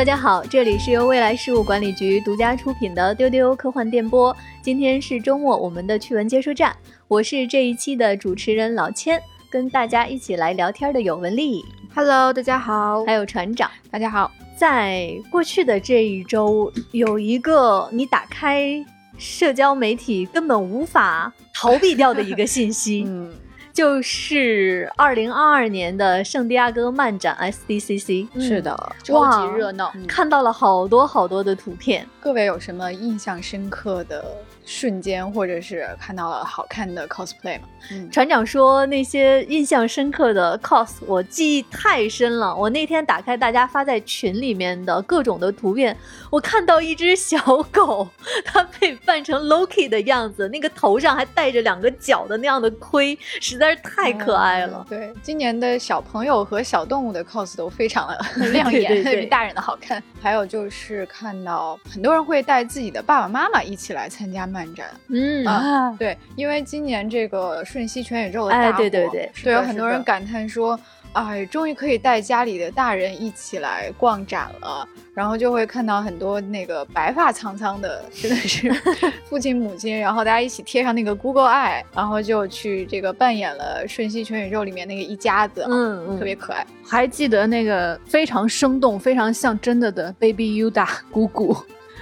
[0.00, 4.34] 大家好，这里是由未来事务管理局独家出品的丢丢科幻电波。
[4.62, 6.74] 今天是周末，我们的趣闻接收站，
[7.06, 11.62] 我是这一期的主持人老千，跟大家一起来聊天的有文丽
[11.94, 13.70] ，Hello，大家好，还有船长。
[13.90, 14.32] 大家好。
[14.56, 18.82] 在过去的这一周，有一个你打开
[19.18, 23.30] 社交媒体根本无法逃避掉的一个信息， 嗯，
[23.72, 28.28] 就是二零二二年的圣地亚哥漫展 SDCC。
[28.40, 29.92] 是的，超级热闹。
[30.06, 34.24] 看到了好多好多的图片，各位有什么印象深刻的
[34.64, 37.66] 瞬间，或者是看到了好看的 cosplay 嘛？
[37.90, 42.54] 嗯，船长说那些印象深刻的 cos，我记忆太深了。
[42.54, 45.96] 我那天打开大家发在群里面的各种的图片，
[46.30, 47.40] 我看到一只小
[47.72, 48.06] 狗，
[48.44, 54.86] 它被扮成 Loki 的样子，那个头上还带着两个角的那样的盔，实在是太可爱了。
[54.90, 60.02] 嗯对，今年的小朋友和小动物的 cos 都非常的亮眼，对对对 比大人的好看。
[60.20, 64.86] 还有就是看到很多人会带自己的爸爸妈妈一起来参加漫展。
[65.08, 70.78] 嗯啊，对，因为今年这个瞬息全宇宙的大哎火，对对对对，有很多人感叹说，
[71.12, 78.72] 哎，终于可以带家里的大人一起来逛展了，然后就会看到很多那个白发苍苍的，真的是
[79.28, 86.66] 父亲母亲，然后大家一起贴上那个 Google Eye，然后就去这个扮演了瞬息全宇宙里面那个一家子，嗯嗯，特别可爱。
[86.86, 91.56] 还记得那个非常生动、非常像真的的 Baby Yoda 姑姑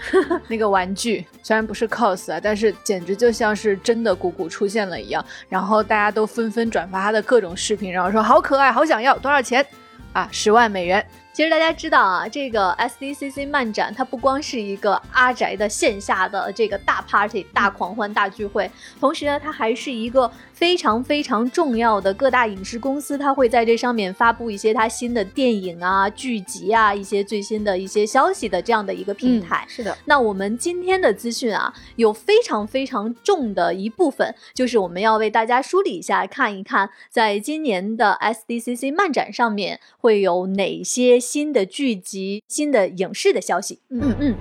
[0.49, 5.25] 那个玩具，虽然不是 cos 啊，但是简直就像是真的姑姑出现了一样。
[5.49, 9.65] 然后大家都纷纷转发他的各种视频，然后说好可爱，好想要，多少钱？
[10.13, 11.05] 啊，十万美元。
[11.39, 29.65] 其实大家知道啊，这个 SDCC 漫展它不光是一个阿宅的线下的这个大 party、大狂欢、大聚会，同时呢，它还是一个非常非常重要的各大影视公司，它会在这上面发布一些它新的电影啊、剧集啊、一些最新的一些消息的这样的一个平台。
[29.69, 43.81] 是的，那我们今天的资讯啊，有非常非常重的一部分，就是我们要为大家梳理一下，看一看在今年的 SDCC 漫展上面会有哪些新的剧集、新的影视的消息。
[43.91, 44.35] 嗯嗯。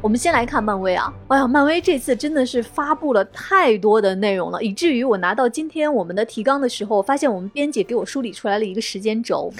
[0.00, 1.10] 我们先来看漫威啊！
[1.28, 9.50] 哎呀，漫威这次真的是发布了太多的内容了，以至于我拿到今天我们的提纲的时候，发现我们编辑给我梳理出来了一个时间轴。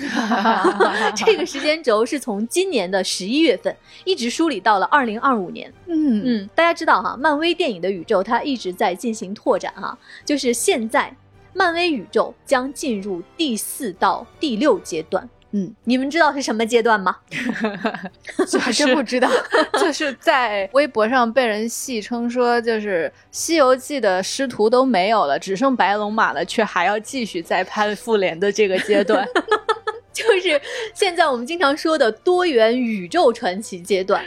[1.16, 3.74] 这个时间轴是从今年的十一月份
[4.04, 5.72] 一直梳理到了二零二五年。
[5.86, 9.96] 嗯嗯，大家知道哈，漫威电影的宇宙它一直在进行拓展哈，
[10.26, 11.10] 就是现在
[11.54, 15.28] 漫威宇宙将进入第四到第六阶段。
[15.56, 17.16] 嗯，你们知道是什么阶段吗？
[18.52, 19.30] 我还真不知道。
[19.78, 29.24] 就是在微博上被人戏称说，就是《西游记》的师徒都没有了，只剩白龙马了，却还要继续再拍复联的这个阶段。
[30.12, 30.60] 就是
[30.92, 34.24] 现在我们经常说的多元宇宙传奇阶段。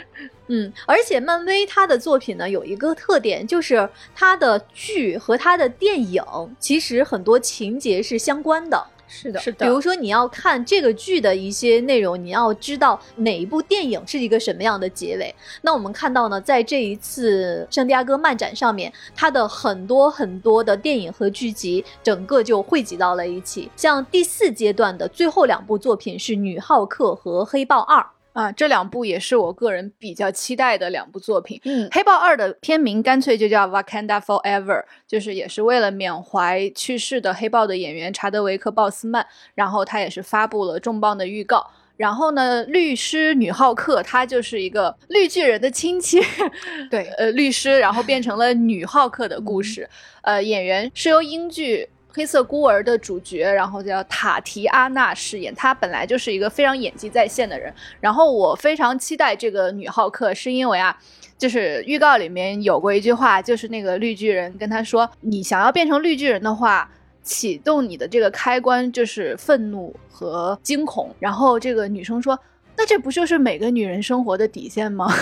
[0.48, 6.22] 嗯，而且漫威它的作品呢有一个特点，就是它的剧和它的电影
[6.58, 8.86] 其实很多情节是相关的。
[9.10, 15.34] 是的，是的比如说你要看这个剧的一些内容，你要知道哪一部电影是一个什么样的结尾。
[15.62, 23.70] 那我们看到呢，在这一次圣地亚哥漫展上面，它的很多很多的电影和剧集，整个就汇集到了一起。
[23.76, 28.02] 像第四阶段的最后两部作品是《女浩克》和《黑豹二》。
[28.38, 31.60] 啊，这两部也是我个人比较期待的两部作品。
[31.64, 39.26] 嗯，黑豹二的片名干脆就叫 Wakanda Forever，就是也是为了缅怀去世的黑豹的演员查德维克·鲍斯曼，
[39.56, 41.68] 然后他也是发布了重磅的预告。
[41.96, 46.20] 然后呢，律师女浩克她就是一个绿巨人的亲戚，
[46.88, 49.90] 对，呃，律师，然后变成了女浩克的故事。
[50.22, 51.88] 呃，演员是由英剧。
[52.18, 55.54] 黑色孤儿的主角，然后叫塔提阿娜饰演。
[55.54, 60.98] 她本来就是一个非常演技在线的人，然后我非常期待这个女浩克，是因为啊，
[61.38, 66.90] 就是预告里面有过一句话，就是那个绿巨人跟他说：“你想要变成绿巨人的话，
[67.22, 72.36] 启动你的这个开关就是愤怒和惊恐。”然后这个女生说。
[72.78, 75.12] 那这不就是每个女人生活的底线吗？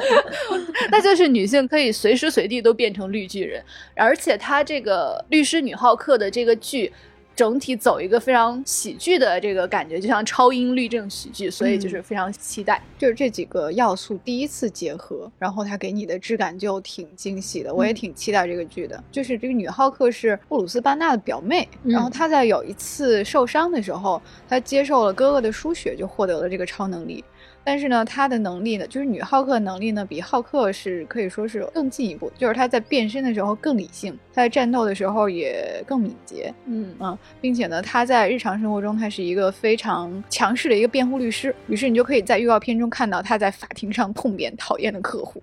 [0.92, 3.64] 那就是女性可以随时随地都变成绿巨人，
[3.96, 6.92] 而且她这个律师女浩克的这个剧。
[7.34, 12.82] 整体走一个非常喜剧的这个感觉，就像超音律政喜剧，所以就是非常期待。
[12.98, 17.74] 就是这几个要素第一次结合，然后它给你的质感就挺惊喜的。
[17.74, 19.02] 我也挺期待这个剧的。
[19.10, 27.24] 就是这个女浩克是布鲁斯班纳的表妹，嗯然后她在有一次受伤的时候，她接受了哥哥的输血，就获得了这个超能力。
[27.64, 45.40] 但是呢，她的能力呢，就是女浩克能力呢，比浩克是可以说是更进一步，就是她在变身的时候更理性，她在战斗的时候也更敏捷，嗯嗯，并且呢，她在日常生活中她是一个非常强势的一个辩护律师，于是你就可以在预告片中看到她在法庭上痛扁讨厌的客户。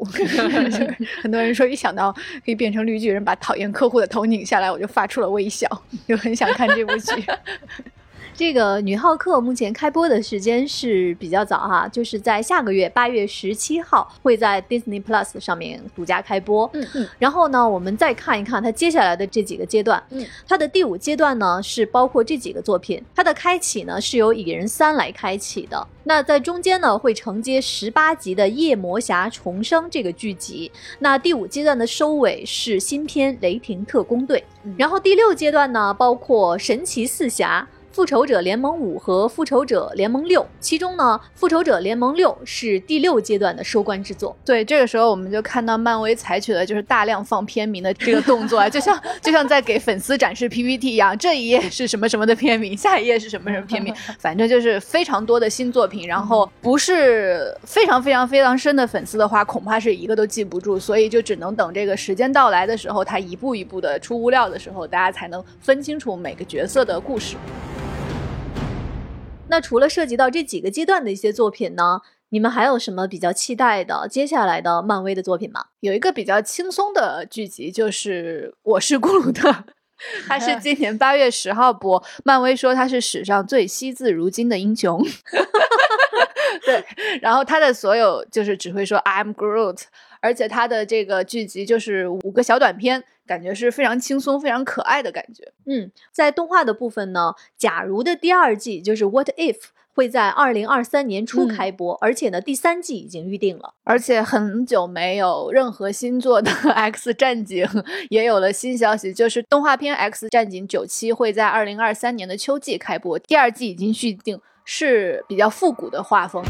[1.22, 2.12] 很多人说一想到
[2.44, 5.68] 可以变成绿巨人把讨厌客户的头拧下来，我就发出了微笑，
[6.08, 7.24] 就很想看这部剧。
[8.40, 16.70] 这个女浩克目前开播的时间是比较早哈，就是在下个月八月十七号会在 Disney Plus 上面独家开播。
[16.72, 20.02] 嗯嗯，然后呢，我们再看一看它接下来的这几个阶段。
[20.12, 25.86] 嗯，它的第五阶段呢是包括这几个作品，它的开启呢是由蚁人三来开启的。
[26.06, 30.72] 那在中间呢会承接十八集的夜魔侠重生这个剧集。
[31.00, 34.42] 那第五阶段的收尾是新片雷霆特工队。
[34.64, 37.68] 嗯然后第六阶段呢包括神奇四侠。
[37.92, 44.36] 复仇者联盟五和复仇者联盟六，其中呢，复仇者联盟六是第六阶段的收官之作。
[44.46, 56.08] 对，这个时候我们就看到漫威采取的就是大量放片名的这个动作啊，就像就像在给粉丝展示 PPT 一样，这一页是什么什么的片名，下一页是什么什么片名， 反正就是非常多的新作品。
[56.08, 67.36] 然后不是非常非常非常深的粉丝的话，恐怕是一个都记不住，所以就只能等这个时间到来的时候，他一步一步的出物料的时候，大家才能分清楚每个角色的故事。
[69.50, 75.66] 那除了涉及到这几个阶段的一些作品呢，你们还有什么比较期待的接下来的漫威的作品吗？
[75.80, 79.50] 有一个比较轻松的剧集，就是《我是咕噜特》，
[80.28, 82.04] 它是 今年八月十号播。
[82.24, 85.04] 漫威说他是史上最惜字如金的英雄，
[86.66, 86.86] 对。
[87.22, 89.82] 然后他的所有就是只会说 I'm Groot，
[90.22, 95.52] 而且它的这个剧集就是五个小短片，感觉是非常轻松、非常可爱的感觉。
[95.66, 99.58] 嗯，在动画的部分呢，假如的第二季就是 What If
[99.94, 103.74] 会在二零二三年初嗯开播，而且呢，第三季已经预定了。
[103.84, 107.68] 而且很久没有任何新作的 X 战警
[108.10, 116.44] 也有了新消息，就是动画片 X 战警九七会在二零二三年的秋季开播，第二季已经续订，是比较复古的画风。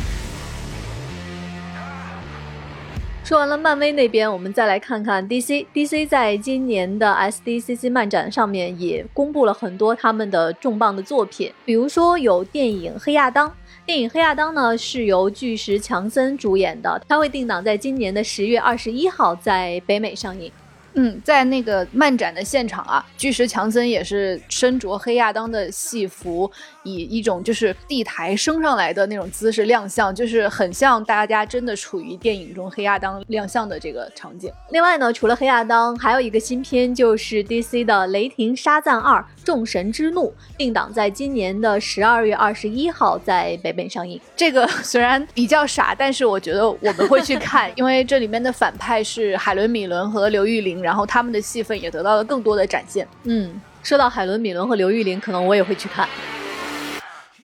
[3.30, 5.64] 说完了漫威那边，我们再来看看 DC。
[5.72, 13.48] DC 在今年的 SDCC 漫展上面也公布了很多他们的重磅的作品，比如说有电影《黑亚当》。
[13.86, 20.52] 电影《黑亚当》呢是由巨石强森主演的，它会定档在今年的十月二十一号在北美上映。
[20.96, 26.52] 嗯，在那个漫展的现场啊，巨石强森也是身着黑亚当的戏服，
[26.84, 34.52] 以一种就是地台升上来的那种姿势亮相，就是很像大家真的处于电影中黑亚当亮相的这个场景。
[34.72, 40.28] 另外呢，除了黑亚当，还有一个新片就是 DC 的《雷霆沙赞二：众神之怒》，
[40.58, 44.20] 定档在今年的十二月二十一号在北美上映。
[44.36, 53.08] 这个虽然比较傻，但是我觉得我们会去看，因为这里面的反派是海伦米伦和刘玉玲，然后他们的戏份也得到了更多的展现。
[53.24, 56.08] 嗯，说到海伦米伦和刘玉玲，可能我也会去看。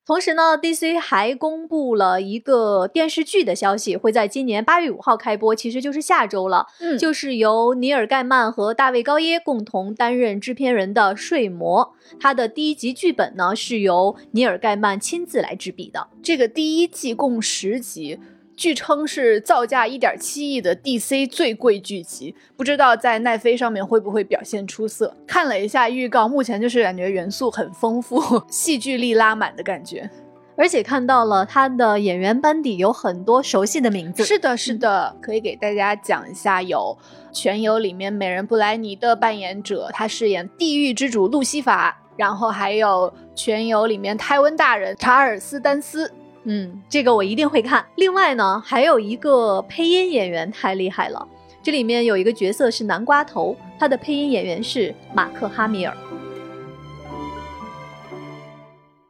[0.06, 6.68] 同时呢，DC 还公布了一个电视剧的消息，会在今年八月五号开播，其实就是下周了。
[6.80, 16.07] 嗯就是由尼尔盖曼和大卫高耶共同担任制片人的《睡魔》，它的第一集剧本呢是由尼尔盖曼亲自来执笔的。
[16.22, 18.19] 这个第一季共十集，
[18.56, 25.16] 据称是造价一点七亿的 DC 最贵剧集，不知道在奈飞上面会不会表现出色？
[25.28, 30.09] 看了一下预告，目前就是感觉元素很丰富，戏剧力拉满的感觉。
[30.57, 36.97] 而且看到了他的演员班底有很多熟悉的名字，是的，是的，可以给大家讲一下，有
[37.38, 46.09] 《全游》里面美人布莱尼的扮演者，他饰演地狱之主路西法，然后还有《全游》里面泰温大人查尔斯丹斯。
[46.45, 47.85] 嗯，这个我一定会看。
[47.95, 51.28] 另外呢，还有一个配音演员太厉害了，
[51.61, 55.97] 这里面有一个角色是南瓜头，他的配音演员是马克哈米尔。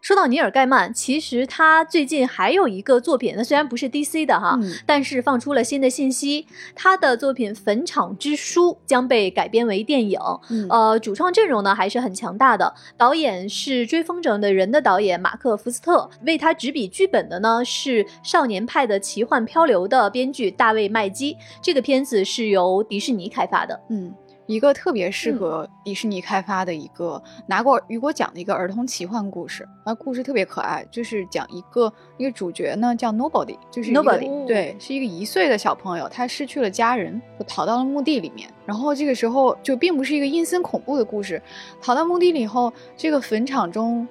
[0.05, 6.45] 说到尼尔盖曼，其实他最近还有一个作品，那虽然不是 DC 的哈，嗯但是放出了新的信息，
[6.75, 10.19] 他的作品《坟场之书》将被改编为电影。
[10.51, 21.35] 嗯呃，主创阵容呢还是很强大的，导演是《追风筝的人》的导演马克·福斯特，为他执笔剧本的呢是《少年派的奇幻漂流》的编剧大卫·麦基。
[21.63, 23.81] 这个片子是由迪士尼开发的。
[23.89, 24.13] 嗯，
[24.47, 41.41] 一个特别适合迪士尼开发的一个、拿过雨果奖的一个儿童奇幻故事，啊，故事特别可爱，就是讲一个一个主角呢叫 Nobody，就是 Nobody 对，是一个一岁的小朋友，他失去了家人，就逃到了墓地里面，然后这个时候就并不是一个阴森恐怖的故事，
[41.81, 44.07] 逃到墓地里以后，这个坟场中。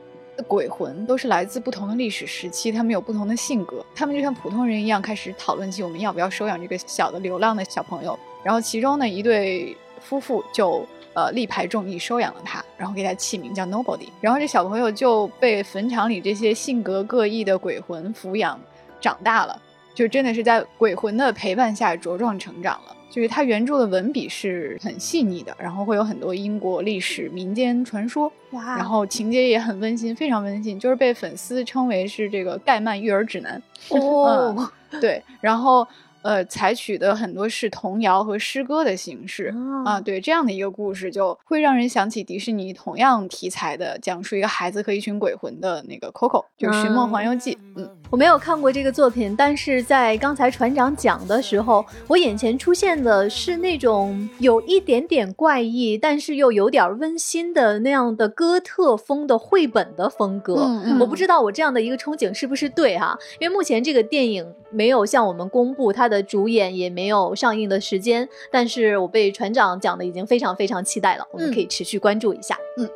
[0.48, 8.18] 鬼魂都是来自不同的历史时期，他们有不同的性格，他们就像普通人一样，开始讨论起我们要不要收养这个小的流浪的小朋友。
[8.42, 14.08] 然后其中呢，一对夫妇就呃力排众议收养了他，然后给他起名叫 Nobody。
[14.20, 18.60] 然后这小朋友就被坟场里这些性格各异的鬼魂抚养
[19.00, 19.60] 长大了，
[19.94, 22.96] 就真的是在鬼魂的陪伴下茁壮成长了。
[23.10, 33.62] 就是他原著的文笔是很细腻的，然后会有很多英国历史、民间传说，哇然后情节也很温馨，非常温馨，就是被粉丝称为是这个盖曼育儿指南。
[33.90, 34.68] 哦，
[35.00, 35.86] 对，然后
[36.24, 39.54] 呃，采取的很多是童谣和诗歌的形式。
[39.84, 47.54] 啊，对，这样的一个故事就会让人想起迪士尼同样题材的，讲述一个孩子和一群鬼魂的那个 Coco，就是《寻梦环游记》。
[47.76, 60.54] 嗯，我没有看过这个作品，但是在刚才船长讲的时候，我眼前出现的是那种有一点点怪异，但是又有点温馨的那样的哥特风的绘本的风格。
[60.54, 72.56] 嗯嗯我不知道我这样的一个憧憬是不是对哈、因为目前这个电影没有向我们公布它的主演，也没有上映的时间，但是我被船长讲的已经非常非常期待了，我们嗯可以持续关注一下。
[72.78, 72.88] 嗯。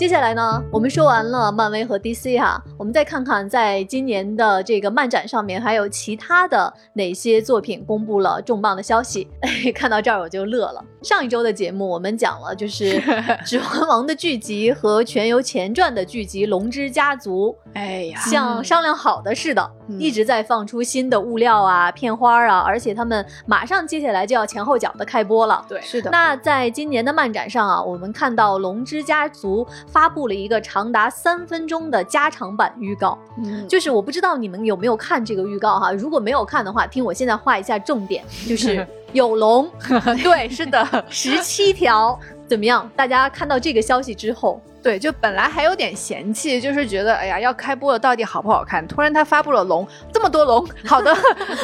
[0.00, 9.28] 接下来呢，我们说完了漫威和 DC 哈，我们再看看在今年的这个漫展上面还有其他的哪些作品公布了重磅的消息。
[9.42, 10.82] 哎， 看到这儿我就乐了。
[11.02, 12.98] 上一周的节目我们讲了，就是
[13.44, 25.62] 《指环王》的剧集和全游前传的剧集《龙之家族》，哎呀，像商量好的似的，嗯一直在放出新的物料啊、片花啊，而且他们马上接下来就要前后脚的开播了。
[25.68, 39.70] 对，是的，那在今年的漫展上啊，我们看到龙之家族发布了一个长达三分钟的加长版预告，嗯就是我不知道你们有没有看这个预告哈，如果没有看的话，听我现在画一下重点， 就是有龙
[40.22, 42.18] 对，是的，十七条，
[42.48, 42.88] 怎么样？
[42.94, 48.86] 大家看到这个消息之后，对，就本来还有点嫌弃，就是觉得哎呀要开播了，到底好不好看？
[48.86, 51.14] 突然他发布了龙，这么多龙，好的，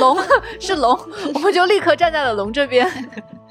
[0.00, 0.18] 龙
[0.60, 0.98] 是龙，
[1.34, 2.90] 我们就立刻站在了龙这边。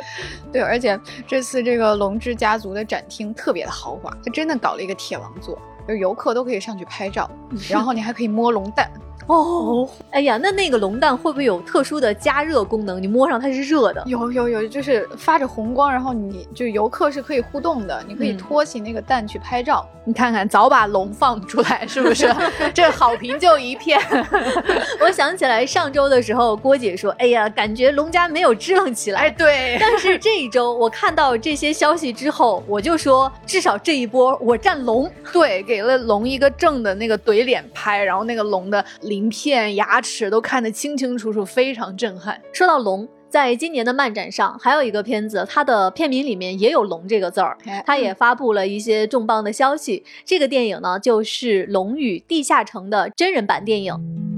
[0.52, 7.30] 对，而且这次这个龙之家族的展厅特别的豪华，它真的搞了一个铁王座，就是游客都可以上去拍照，
[7.70, 8.90] 然后你还可以摸龙蛋。
[9.28, 13.02] 哦，哎呀，那那个龙蛋会不会有特殊的加热功能？
[13.02, 14.04] 你摸上它是热的？
[14.06, 19.88] 有有有，就是发着红光，然后你就游客是可以互动的，你可以嗯托起那个蛋去拍照。
[20.08, 22.32] 你看看，早把龙放出来，是不是？
[22.72, 24.00] 这好评就一片。
[25.02, 29.22] 我想起来上周的时候，郭姐说：“哎呀，感觉龙家没有支棱起来。
[29.22, 35.12] 哎，对，但是这一周我看到这些消息之后，我就说，至少这一波我站龙。
[35.34, 42.42] 对，给了龙一个正的那个怼脸拍，然后那个龙的鳞片、牙齿都看得清清楚楚，非常震撼。
[42.52, 43.08] 说到龙。
[43.28, 50.06] 在今年的漫展上，还有一个片子，它的片名里面也有“龙”这个字儿，哎它也发布了一些重磅的消息。
[50.24, 54.35] 这个电影呢，就是《龙与地下城》的真人版电影。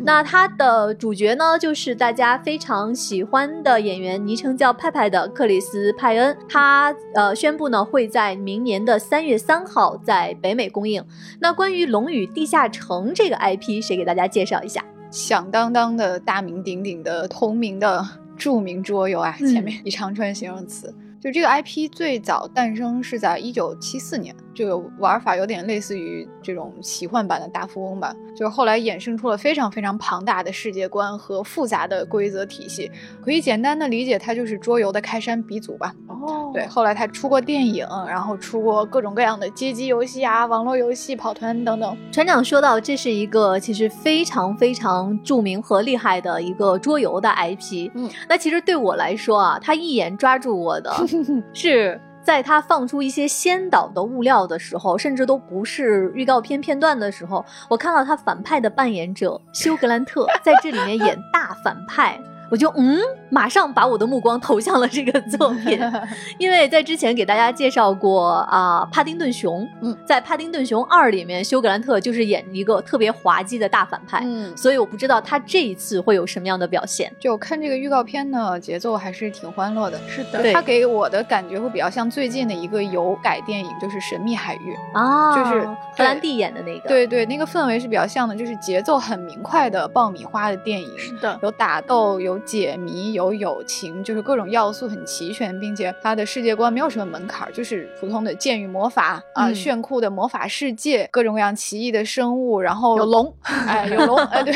[0.00, 6.36] 那它的主角呢，就是大家非常喜欢的演员，昵称叫派派的克里斯派恩。
[6.48, 11.04] 他呃宣布呢，会在明年的三月三号在北美公映。
[11.40, 14.84] 那关于《龙与地下城》这个 IP，谁给大家介绍一下？
[15.10, 18.02] 响当当的大名鼎鼎的同名的
[18.36, 20.94] 著名桌游啊，嗯前面一长串形容词。
[21.20, 32.90] 就这个 IP 最早诞生是在一九七四年，这个玩法有点类似于这种奇幻版的大富翁吧，就是后来衍生出了非常非常庞大的世界观和复杂的规则体系，
[33.24, 35.94] 可以简单的理解它就是桌游的开山鼻祖吧。
[36.08, 41.96] 哦对，，后来它出过电影，然后出过各种各样的街机游戏啊、网络游戏、跑团等等。
[42.12, 47.90] 船长说到，这是一个其实非常非常著名和厉害的一个桌游的 IP。
[47.94, 50.92] 嗯，那其实对我来说啊，他一眼抓住我的
[51.54, 52.00] 是。
[52.22, 62.98] 在他放出一些先导的物料的时候，甚至都不是预告片片段的时候，我看到他反派的扮演者休格兰特在这里面演大反派，我就嗯，
[63.32, 65.80] 马上把我的目光投向了这个作品。
[66.36, 77.10] 因为在之前给大家介绍过啊、帕丁顿熊，嗯，在《帕丁顿熊二》里面，休格兰特就是演一个特别滑稽的大反派，嗯，所以我不知道他这一次会有什么样的表现。
[77.18, 79.98] 就看这个预告片呢，节奏还是挺欢乐的。
[80.06, 84.76] 是的，他给我的感觉会比较像最近的一个有改电影，就是《神秘海域》。
[84.98, 85.64] 啊，就是
[85.96, 104.54] 荷兰弟演的那个，，对对，那个氛围是比较像的，就是节奏很明快的爆米花的电影，是的，有打斗，有解谜，有有友情，就是各种要素很齐全，并且它的世界观没有什么门槛，就是普通的剑与魔法啊、嗯炫酷的魔法世界，各种各样奇异的生物，然后有龙， 哎，有龙，哎，对，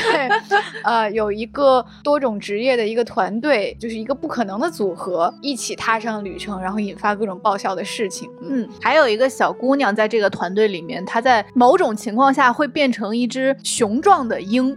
[0.82, 8.28] 呃，有一个多种职业的一个团队，就是一个不可能的组合，一起踏上旅程，然后引发各种爆笑的事情。
[8.42, 14.76] 嗯，嗯，还有一个小姑娘在这个团队里面，她在某种情况下会变成一只雄壮的鹰，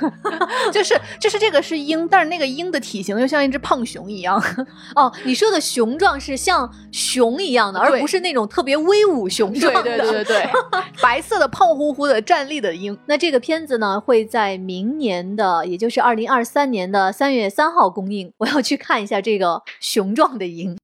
[0.70, 4.42] 就是就是这个是鹰，但是那个鹰的体型又像一只胖熊一样。
[4.94, 9.82] 哦，你说的雄壮是像熊一样的，而不是那种特别威武雄壮的。
[9.82, 10.50] 对对对对，
[11.02, 12.96] 白色的胖乎乎的站立的鹰。
[13.06, 18.32] 那这个片子呢，会在明年的，也就是二零二三年的三月三号公映。
[18.38, 20.76] 我要去看一下这个雄壮的鹰。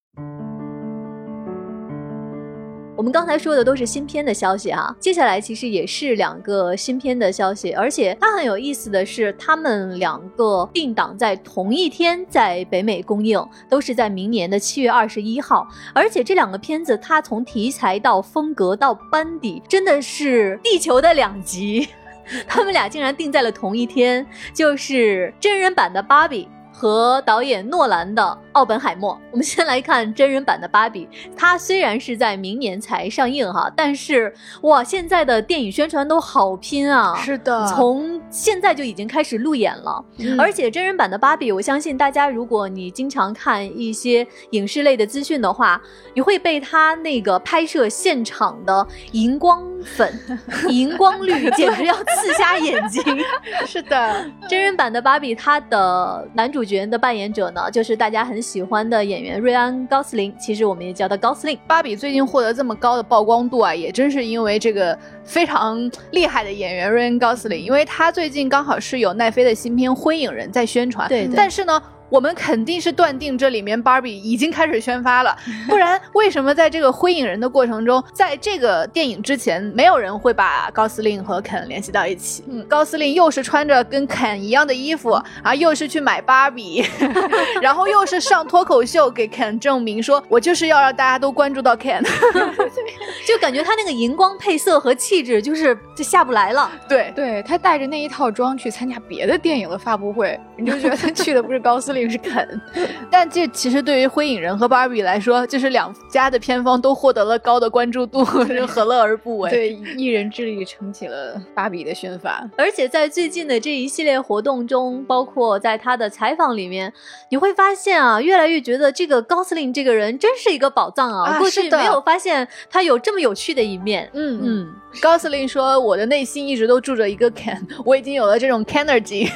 [3.03, 15.67] 我们刚才说的都是新片的消息哈，接下来其实也是两个新片的消息，而且它很有意思的是，他们两个定档在同一天在北美公映，都是在明年的七月二十一号。
[15.93, 21.89] 而且这两个片子，它从题材到风格到班底，真的是地球的两极。
[22.47, 29.19] 他们俩竟然定在了同一天，就是真人版的芭比和导演诺兰的奥本海默。
[29.31, 34.33] 我们先来看真人版的芭比，它虽然是在明年才上映哈，但是
[34.63, 37.15] 哇，现在的电影宣传都好拼啊！
[37.17, 45.81] 是的，从现在就已经开始路演了，嗯而且真人版的芭比，我相信大家如果你经常看一些影视类的资讯的话，
[46.15, 50.19] 你会被它那个拍摄现场的荧光粉、
[50.69, 53.03] 荧光绿简直要刺瞎眼睛。
[53.67, 61.57] 是的，真人版的芭比，它的男主角的扮演者呢，就是大家很喜欢的演员瑞安·高斯林，其实我们也叫他高司令。
[61.67, 71.81] 芭比最近获得这么高的曝光度啊，也真是因为这个非常厉害的演员瑞安·高斯林，因为他最近刚好是有奈飞的新片《灰影人》在宣传，对对但是呢。
[72.13, 75.35] 我们肯定是断定这里面芭比已经开始宣发了，
[75.67, 82.45] 不然为什么在这个灰影人的过程中，在这个电影之前，没有人会把高司令和肯联系到一起？
[82.51, 86.85] 嗯高司令又是穿着跟肯一样的衣服，啊，又是去买芭比，
[87.63, 92.03] 然后又是上脱口秀给肯证明说，我就是要让大家都关注到肯。
[93.27, 96.71] 就感觉他那个荧光配色和气质，就是就下不来了。
[96.87, 102.61] 对，对他带着那一套装去参加别的电影的发布会，你就觉得他去的不是高司令是肯。
[103.11, 109.51] 但这其实对于灰影人和芭比来说，就是两家的片方都获得了高的关注度， 这何乐而不为？
[109.51, 112.49] 对，一人之力撑起了芭比的宣发。
[112.57, 116.93] 而且在最近的这一系列活动中，包括在他的采访里面，
[117.31, 121.39] 你会发现啊，越来越觉得这个高司令这个人真是一个宝藏啊！
[121.39, 124.09] 过去没有发现他有这么有趣的一面。
[124.13, 124.43] 嗯嗯。
[124.45, 129.31] 嗯， 高司令说：“我的内心一直都住着一个 Ken，我已经有了这种 Kenergy。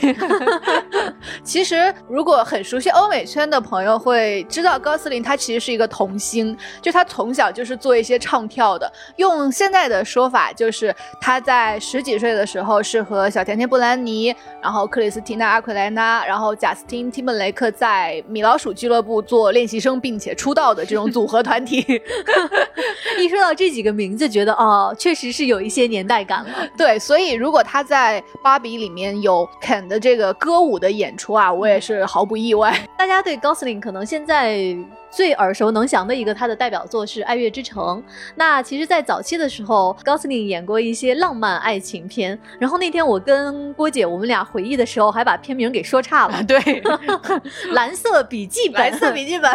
[1.43, 8.91] 其实，如果很熟悉欧美圈的朋友会知道，高司令他其实是一个童星，就他从小就是做一些唱跳的。
[9.17, 21.85] 用现在的说法，就是他在十几岁的时候是和小甜甜布兰妮，然后克里斯蒂娜阿奎莱娜，然后贾斯汀提本雷克在米老鼠俱乐部做练习生，并且出道的这种组合团体。
[23.19, 26.51] 一说到这几个名字，觉得哦，确实是有一些年代感了。
[26.77, 32.77] 对，所以如果他在芭比里面有肯的这个歌舞的演出啊，我也是毫不意外。
[32.97, 34.77] 大家对高司令可能现在
[35.11, 37.99] 最耳熟能详的一个他的代表作是《爱乐之城》。
[38.35, 42.39] 那其实，在早期的时候，高司令演过一些浪漫爱情片。
[42.59, 46.59] 然后那天我跟郭姐我们俩回忆的时候，还把片名给说差了，对，
[47.73, 48.83] 《蓝色笔记本》。
[48.91, 49.51] 蓝色笔记本。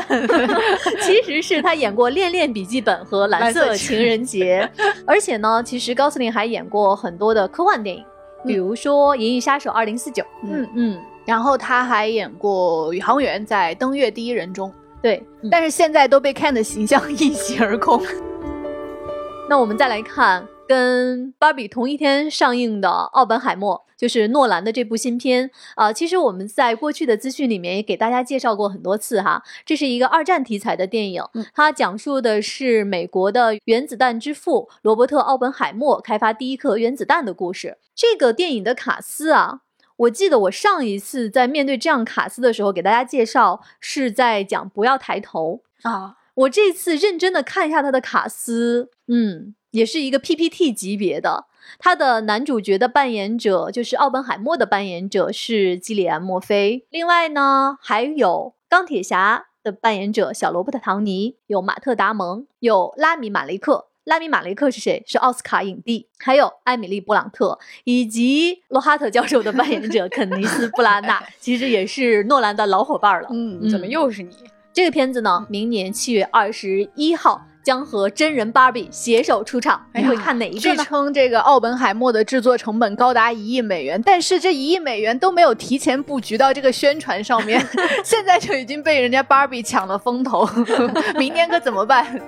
[1.02, 4.70] 其实是他演过《恋恋笔记本》和《蓝色情人节》，
[5.06, 8.04] 而且呢，其实高司令还演过很多的科幻电影，
[8.46, 10.24] 比如说《银翼杀手二零四九》。
[10.44, 14.70] 嗯嗯，然后他还演过宇航员，在《登月第一人》中，
[15.02, 15.26] 对。
[15.50, 18.04] 但是现在都被 Ken 的形象一洗而空。
[19.50, 37.78] 那我们再来看跟芭比同一天上映的《奥本海默》，就是诺兰的这部新片啊、呃其实我们在过去的资讯里面也给大家介绍过很多次哈，这是一个二战题材的电影，嗯它讲述的是美国的原子弹之父罗伯特·奥本海默开发第一颗原子弹的故事。
[37.96, 39.62] 这个电影的卡斯啊。
[40.02, 51.46] 我记得我上一次在面对这样卡斯的时候，给大家介绍是在讲不要抬头，啊，我这次认真的看一下他的卡斯，嗯，也是一个 PPT 级别的。
[51.78, 65.04] 他的男主角的扮演者就是奥本海默的扮演者是基里安·墨菲，另外呢还有钢铁侠的扮演者小罗伯特·唐尼，有马特·达蒙，有拉米·马雷克，拉米马雷克是谁？
[65.06, 73.28] 是奥斯卡影帝，还有艾米丽布朗特以及罗哈特教授的扮演者 肯尼斯布拉纳，其实也是诺兰的老伙伴了。
[73.32, 74.32] 嗯，怎么又是你？
[74.74, 79.86] 这个片子呢，明年七月二十一号将和真人芭比携手出场。
[79.94, 80.84] 你会看哪一个据呢？
[80.84, 87.64] 称这个奥本海默的制作成本高达一亿美元，但是这一亿美元都没有提前布局到这个宣传上面，
[88.04, 90.50] 现在就已经被人家芭比抢了风头，
[91.20, 92.20] 明年可怎么办？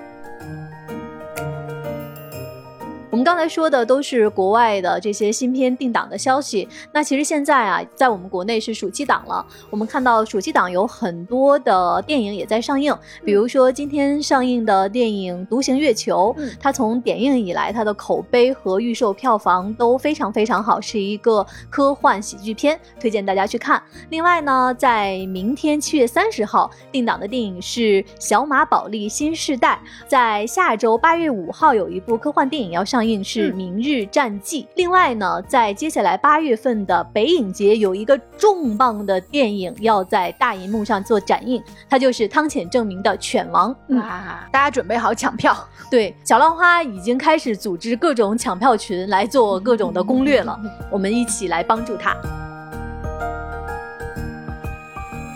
[3.14, 6.68] 我们刚才说的都是国外的这些新片定档的消息。
[6.90, 9.46] 那其实现在啊，在我们国内是暑期档了。
[9.70, 12.92] 我们看到暑期档有很多的电影也在上映，
[13.24, 23.80] 比如说今天上映的电影《独行月球》，嗯它从点映以来，它的口碑和预售票房都非常非常好，是一个科幻喜剧片，推荐大家去看。
[24.10, 27.80] 另外呢，在明天七月三十号定档的电影是
[28.18, 34.62] 《小马宝莉新世代》，在下周八月五号有一部科幻电影要上映，是《嗯明日战记》。
[34.76, 43.74] 另外呢，在接下来八月份的北影节有一个重磅的电影要在大银幕上做展映，它就是汤浅证明的《犬王》。
[43.96, 45.56] 哇，大家准备好抢票。
[45.90, 50.58] 对，小浪花已经开始组织各种抢票群来做各种的攻略了，
[50.90, 52.16] 我们一起来帮助他。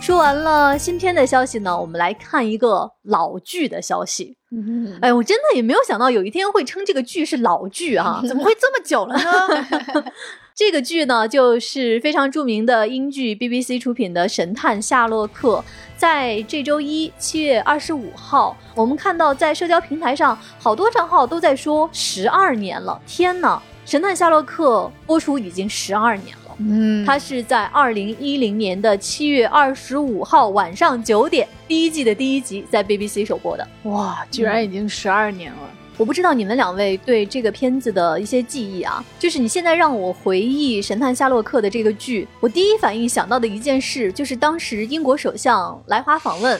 [0.01, 4.38] 说完了新片的消息呢，我们来看一个老剧的消息。
[4.51, 8.21] 嗯，哎，我真的也没有想到有一天会称这个剧是老剧啊！
[8.27, 9.65] 怎么会这么久了呢？
[10.55, 15.57] 这个剧呢，就是非常著名的英剧 BBC 出品的《神探夏洛克》。
[15.95, 22.99] 在这周一，七月二十五号，我们看到在社交平台上，好多账号都在说十二年了。
[23.05, 26.38] 天呐，《神探夏洛克》播出已经十二年了。
[26.59, 33.67] 嗯它是在二零一零年的七月二十五号晚上九点，第一季的第一集在 BBC 首播的。
[33.83, 35.59] 哇，居然已经十二年了。
[35.97, 46.57] 我不知道你们两位对这个片子的一些记忆啊，就是你现在让我回忆《神探夏洛克》的这个剧，我第一反应想到的一件事就是当时英国首相来华访问，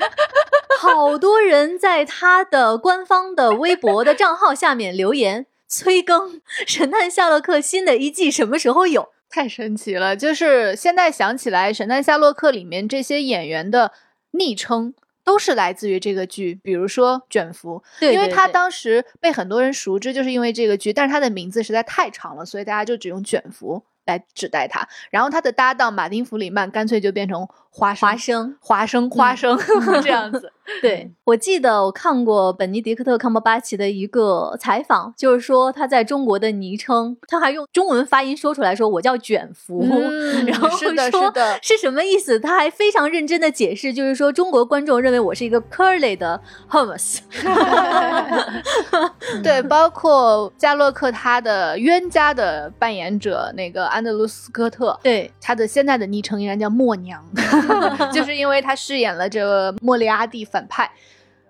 [0.78, 6.34] 好多人在他的官方的微博的账号下面留言催更
[6.66, 9.08] 《神探夏洛克》新的一季什么时候有？
[9.30, 10.16] 太神奇了！
[10.16, 13.92] 就是现在想起来，《神探夏洛克》里面这些演员的
[14.32, 24.88] 昵称都是来自于这个剧，比如说卷福，对因为他当时被很多人熟知，就是因为这个剧，但是他的名字实在太长了，所以大家就只用卷福来指代他。
[25.10, 29.56] 然后他的搭档马丁·弗里曼干脆就变成花生、花生，花生、花生、
[30.02, 30.52] 这样子。
[30.80, 42.40] 对 我记得我看过本尼迪克特·康伯巴奇的一个采访，就是说他在中国的昵称，他还用中文发音说出来说我叫卷福，嗯然后是的说是的是什么意思？
[42.40, 47.18] 他还非常认真的解释，就是说中国观众认为我是一个 curly 的 Holmes，
[49.42, 57.22] 对，包括加洛克他的冤家的扮演者那个安德鲁斯科特，对他的现在的昵称依然叫默娘，
[58.12, 60.90] 就是因为他饰演了这个莫里阿蒂反派。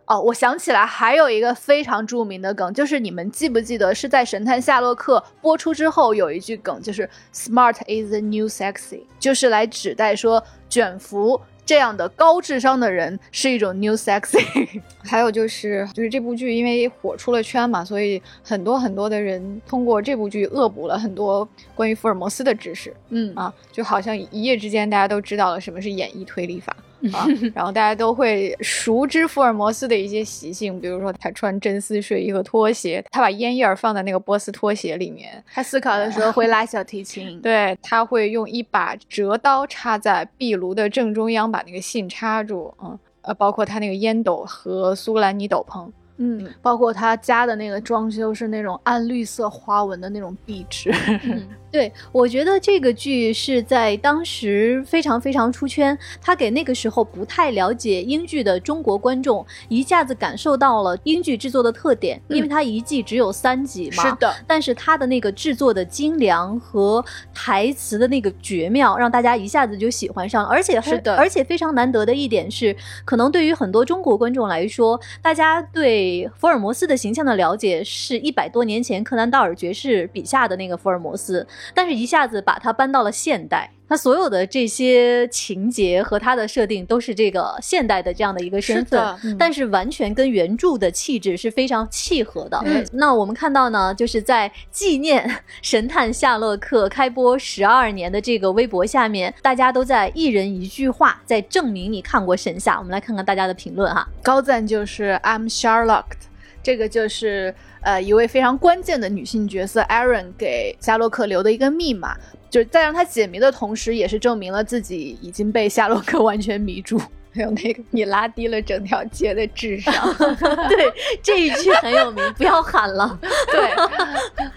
[0.06, 14.40] 哦，我想起来还有一个非常著名的梗，就是你们记不记得是在《神探夏洛克》播出之后有一句梗，就是 “smart is the new sexy”，就是来指代说卷福这样的高智商的人是一种 new sexy。
[15.04, 26.76] 还有就是，就是这部剧因为火出了圈嘛，所以很多很多的人通过这部剧恶补了很多关于福尔摩斯的知识嗯啊，就好像一夜之间大家都知道了什么是演绎推理法。
[27.12, 37.40] 啊，然后大家都会熟知福尔摩斯的一些习性，比如说他穿真丝睡衣和拖鞋，他把烟叶儿放在那个波斯拖鞋里面，他思考的时候会拉小提琴。
[37.40, 50.92] 对他会用一把折刀插在壁炉的正中央，把那个信插住，嗯，呃，包括他那个烟斗和苏格兰尼斗篷，嗯，包括他家的那个装修是那种暗绿色花纹的那种壁纸。
[51.24, 64.02] 嗯， 对，我觉得这个剧是在当时非常非常出圈，它给那个时候不太了解英剧的中国观众一下子感受到了英剧制作的特点，因为它一季只有三集嘛。
[64.02, 70.48] 是的，但是它的那个制作的精良和台词的那个绝妙，让大家一下子就喜欢上了。
[70.48, 83.70] 而且还是的而且非常难得的一点是，可能对于很多中国观众来说，大家对福尔摩斯的形象的了解是一百多年前柯南道尔爵士笔下的那个福尔摩斯，但是一下子把它搬到了现代。
[83.88, 92.62] 他所有的这些情节和他的设定都是这个现代的这样的一个身份，嗯但是完全跟原著的气质是非常契合的。
[92.64, 95.28] 嗯那我们看到呢，就是在纪念
[95.60, 102.76] 《神探夏洛克》开播十二年的这个微博下面，大家都在一人一句话在证明你看过《神夏》。
[102.78, 104.08] 我们来看看大家的评论哈。
[104.22, 106.29] 高赞就是 I'm Sherlock。
[106.62, 112.16] 这个就是呃一位非常关键的女性角色 Aaron 给夏洛克留的一个密码，
[112.50, 117.00] 就是在让他解谜的同时，也是证明了自己已经被夏洛克完全迷住。
[117.32, 119.94] 还有那个，你拉低了整条街的智商。
[120.68, 120.92] 对，
[121.22, 123.16] 这一句很有名，不要喊了。
[123.52, 123.70] 对，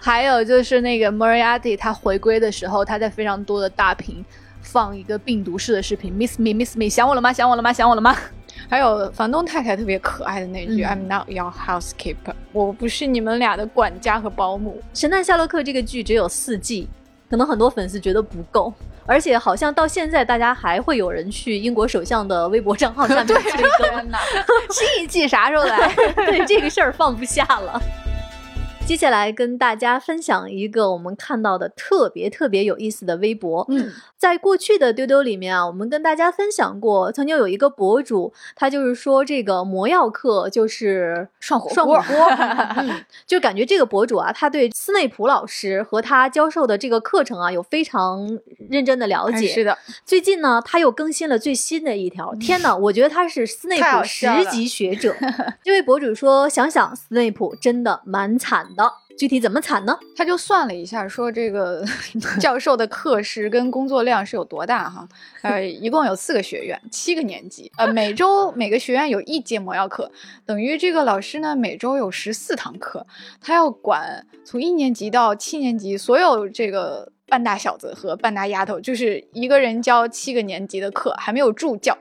[0.00, 4.24] 还有就是那个 Moriarty 他回归的时候，他在非常多的大屏
[4.60, 7.32] 放一个病毒式的视频，Miss me，Miss me，想我了吗？
[7.32, 7.72] 想我了吗？
[7.72, 8.16] 想我了吗？
[8.74, 14.82] 还有房东太太特别可爱的那句、嗯 I'm not your housekeeper，我不是你们俩的管家和保姆。
[15.00, 16.88] 《神探夏洛克》这个剧只有四季，
[17.30, 18.74] 可能很多粉丝觉得不够，
[19.06, 23.36] 而且好像到现在大家还会有人去英国首相的微博账号 下面催
[23.78, 24.18] 更，天哪！
[24.68, 25.94] 新一季啥时候来？
[26.26, 27.80] 对这个事儿放不下了。
[28.86, 33.64] 接下来跟大家分享一个我们看到的特别特别有意思的微博。
[33.70, 42.26] 嗯，在过去的丢丢里面啊，我们跟大家分享过，曾经有一个博主，他就是说这个魔药课就是涮火涮火锅锅，
[42.76, 49.48] 嗯，就感觉这个博主啊，他对斯内普老师和他教授的这个课程啊有非常认真的了解。
[49.48, 52.34] 哎是的，最近呢，他又更新了最新的一条。
[52.34, 55.14] 天哪，我觉得他是斯内普十级学者。
[55.62, 58.92] 这位博主说，想想斯内普真的蛮惨的。
[59.16, 59.96] 具体怎么惨呢？
[60.16, 61.84] 他就算了一下，说这个
[62.40, 65.08] 教授的课时跟工作量是有多大哈？
[65.42, 70.10] 呃，一共有四个学院，七个年级，呃，每周每个学院有一节魔药课，
[70.44, 73.06] 等于这个老师呢每周有十四堂课，
[73.40, 81.96] 他要管从一年级到七年级所有这个半大小子和半大丫头，就是一个人教七个年级的课，还没有助教。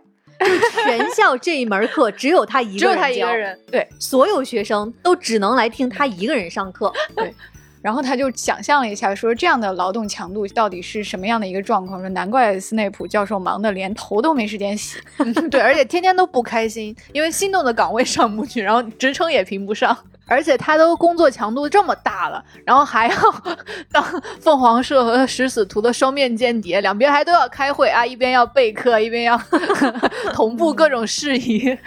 [0.86, 3.60] 全校这一门课只有他一只有个人教，他一个人。
[3.72, 6.92] 对，所有学生都只能来听他一个人上课。
[7.16, 7.34] 对
[7.84, 12.00] 然后他就想象了一下，说这样的劳动强度到底是什么样的一个状况？
[12.00, 14.98] 说难怪斯内普教授忙得连头都没时间洗。
[15.52, 19.98] 对，而且天天都不开心，因为心动的岗位上不去，然后职称也评不上，
[20.34, 23.16] 而且他都工作强度这么大了，然后还要
[23.94, 24.04] 当
[24.42, 29.40] 凤凰社和食死徒的双面间谍，两边还都要开会啊，一边要备课，一边要
[30.34, 31.78] 同步各种事宜。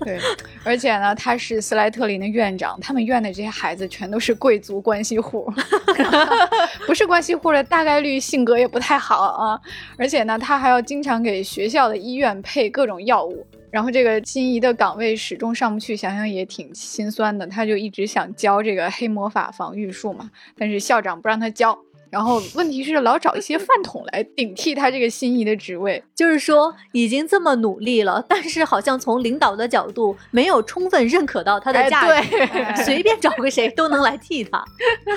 [0.00, 0.18] 对，
[0.64, 5.48] 而且呢，他是斯莱特林的院长，他们院的这些孩子全都是贵族关系户，
[6.86, 9.60] 不是关系户的大概率性格也不太好啊。
[9.96, 13.46] 而且呢，他还要经常给学校的医院配各种药物。
[13.74, 17.44] 然后这个心仪的岗位始终上不去，想想也挺心酸的。
[17.44, 21.76] 他就一直想教这个黑魔法防御术嘛，但是校长不让他教。
[22.08, 26.00] 然后问题是老找一些饭桶来顶替他这个心仪的职位。
[26.14, 34.64] 就是说，已经这么努力了，但是好像从领导的角度没有充分认可到他的哎价值，对 随便找个谁都能来替他。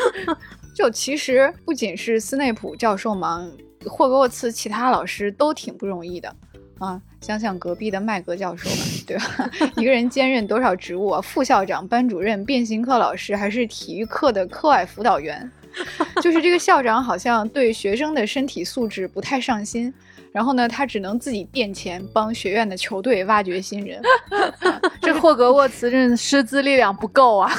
[0.73, 3.51] 就其实不仅是斯内普教授忙，
[3.85, 6.35] 霍格沃茨其他老师都挺不容易的
[6.79, 6.99] 啊。
[7.21, 8.75] 想想隔壁的麦格教授吧，
[9.05, 9.49] 对吧？
[9.77, 11.21] 一个人兼任多少职务啊？
[11.21, 15.49] 副校长、班主任、变形课老师，还是体育课的课外辅导员？
[16.23, 19.93] 就是这个校长好像对学生的身体素质不太上心，
[20.31, 24.01] 然后呢，他只能自己垫钱帮学院的球队挖掘新人。
[25.01, 27.51] 这霍格沃茨真的师资力量不够啊！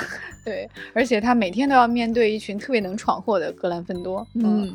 [0.44, 4.26] 对，而且他每天都要面对一群特别能闯祸的格兰芬多。
[4.34, 4.72] 嗯，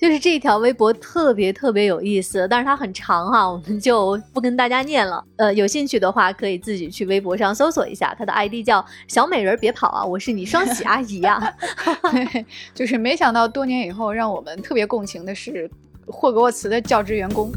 [0.00, 5.22] 就是这条微博特别特别有意思，但是它很长哈，我们就不跟大家念了。
[5.36, 11.54] 呃，有兴趣的话可以自己去微博上搜索一下，它的 ID 叫小美人儿别跑啊，我是你双喜阿姨呀、
[12.10, 15.70] 对，就是没想到多年以后，让我们特别共情的是
[16.06, 17.52] 霍格沃茨的教职员工。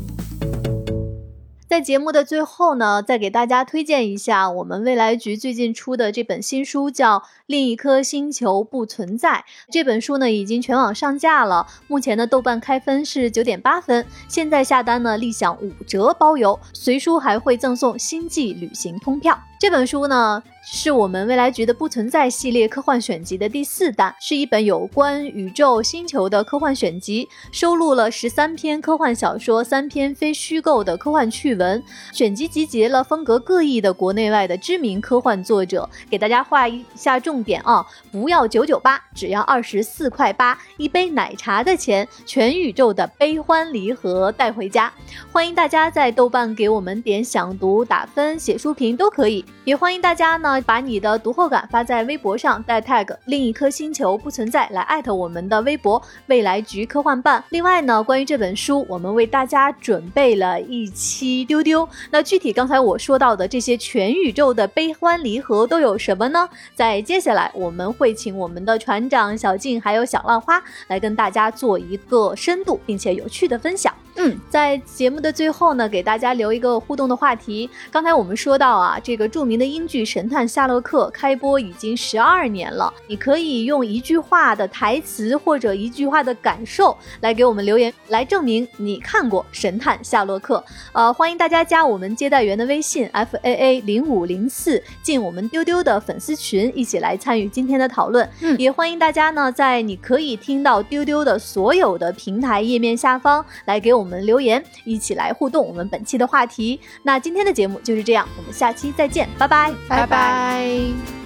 [1.73, 9.29] 在节目的最后呢，再给大家推荐一下我们未来局最近出的这本新书，叫《另一颗星球不存在》。
[9.71, 19.35] 这本书呢已经全网上架了，目前的豆瓣开分是九点八分，现在下单呢立享五折包邮，随书还会赠送星际旅行通票。
[19.63, 31.81] 这本书呢，是我们未来局的不存在系列科幻选集的第四弹，是一本有关宇宙星球的科幻选集，收录了十三篇科幻小说、三篇非虚构的科幻趣闻。
[32.11, 37.85] 选集集结了风格各异的国内外的知名科幻作者，给大家画一下重点啊！
[38.11, 44.91] 不要九九八，只要二十四块八，一杯奶茶的钱，全宇宙的悲欢离合带回家。
[45.31, 49.45] 欢迎大家在豆瓣给我们点想读、打分、写书评都可以。
[49.65, 57.41] 也欢迎大家呢把你的读后感发在微博上，带 tag 另一颗星球不存在来艾特我们的微博未来局科幻办。
[57.49, 61.87] 另外呢，关于这本书，我们为大家准备了一期丢丢。
[62.11, 66.49] 那具体刚才我说到的这些全宇宙的悲欢离合都有什么呢？
[66.75, 73.93] 在接下来我们会请我们的船长小静还有小浪花来跟大家做一个深度并且有趣的分享。
[74.15, 77.69] 嗯，在节目的最后呢，给大家留一个互动的话题。
[77.91, 90.63] 刚才我们说到啊，这个著名的英剧《神探夏洛克》开播已经十二年了，你可以用一句话的台词或者一句话的感受来给我们留言，来证明你看过《神探夏洛克》。
[90.91, 98.29] 呃，欢迎大家加我们接待员的微信 f a a 零五零四，进我们丢丢的粉丝群，一起来参与今天的讨论。
[98.41, 106.77] 嗯也欢迎大家呢，在你可以听到丢丢的所有的平台页面下方来给我我们留言，一起来互动我们本期的话题。
[107.03, 109.73] 那今天的节目就是这样，我们下期再见，拜拜。
[109.87, 111.22] 拜拜